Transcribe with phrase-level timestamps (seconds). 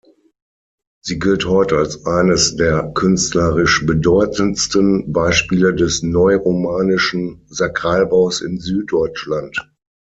[1.03, 9.71] Sie gilt heute als eines der künstlerisch bedeutendsten Beispiele des neuromanischen Sakralbaus in Süddeutschland.